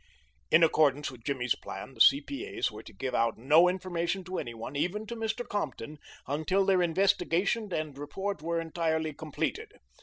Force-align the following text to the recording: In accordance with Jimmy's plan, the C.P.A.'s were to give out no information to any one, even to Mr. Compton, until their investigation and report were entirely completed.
In 0.49 0.63
accordance 0.63 1.11
with 1.11 1.23
Jimmy's 1.23 1.53
plan, 1.53 1.93
the 1.93 2.01
C.P.A.'s 2.01 2.71
were 2.71 2.81
to 2.81 2.91
give 2.91 3.13
out 3.13 3.37
no 3.37 3.69
information 3.69 4.23
to 4.23 4.39
any 4.39 4.55
one, 4.55 4.75
even 4.75 5.05
to 5.05 5.15
Mr. 5.15 5.47
Compton, 5.47 5.99
until 6.25 6.65
their 6.65 6.81
investigation 6.81 7.71
and 7.71 7.95
report 7.95 8.41
were 8.41 8.59
entirely 8.59 9.13
completed. 9.13 9.73